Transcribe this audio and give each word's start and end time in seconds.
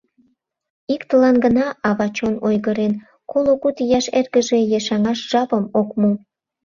Иктылан 0.93 1.35
гына 1.45 1.65
ава 1.89 2.07
чон 2.15 2.35
ойгырен: 2.47 2.93
коло 3.31 3.53
куд 3.61 3.75
ияш 3.83 4.05
эргыже 4.19 4.59
ешаҥаш 4.77 5.19
жапым 5.31 5.65
ок 5.79 5.89
му. 5.99 6.11